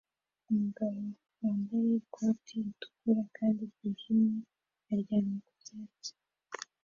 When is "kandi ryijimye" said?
3.37-4.39